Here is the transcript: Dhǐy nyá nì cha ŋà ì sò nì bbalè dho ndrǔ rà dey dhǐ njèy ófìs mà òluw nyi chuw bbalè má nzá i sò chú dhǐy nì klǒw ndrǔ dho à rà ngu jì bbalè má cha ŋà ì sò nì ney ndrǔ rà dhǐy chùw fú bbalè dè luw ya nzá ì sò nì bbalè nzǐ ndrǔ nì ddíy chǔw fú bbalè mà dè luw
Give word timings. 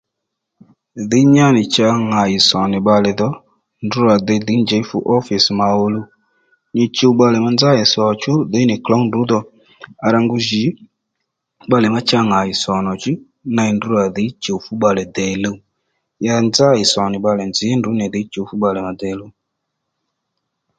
Dhǐy 1.09 1.25
nyá 1.33 1.47
nì 1.55 1.63
cha 1.73 1.87
ŋà 2.09 2.21
ì 2.37 2.39
sò 2.47 2.59
nì 2.71 2.77
bbalè 2.81 3.11
dho 3.19 3.29
ndrǔ 3.85 3.97
rà 4.07 4.15
dey 4.27 4.39
dhǐ 4.47 4.55
njèy 4.63 4.83
ófìs 5.15 5.45
mà 5.59 5.67
òluw 5.83 6.07
nyi 6.75 6.85
chuw 6.95 7.13
bbalè 7.15 7.37
má 7.45 7.49
nzá 7.55 7.69
i 7.81 7.83
sò 7.93 8.03
chú 8.21 8.33
dhǐy 8.51 8.65
nì 8.67 8.75
klǒw 8.85 9.01
ndrǔ 9.07 9.21
dho 9.31 9.39
à 10.05 10.07
rà 10.13 10.19
ngu 10.23 10.37
jì 10.47 10.63
bbalè 11.67 11.87
má 11.95 11.99
cha 12.09 12.19
ŋà 12.29 12.39
ì 12.51 12.53
sò 12.63 12.73
nì 12.85 13.11
ney 13.55 13.71
ndrǔ 13.75 13.89
rà 13.99 14.05
dhǐy 14.15 14.29
chùw 14.43 14.59
fú 14.65 14.71
bbalè 14.77 15.03
dè 15.15 15.25
luw 15.43 15.55
ya 16.25 16.35
nzá 16.47 16.67
ì 16.83 16.85
sò 16.93 17.01
nì 17.11 17.17
bbalè 17.19 17.43
nzǐ 17.51 17.67
ndrǔ 17.79 17.91
nì 17.99 18.05
ddíy 18.07 18.25
chǔw 18.31 18.45
fú 18.49 18.55
bbalè 18.57 18.79
mà 18.85 18.91
dè 19.01 19.09
luw 19.19 19.31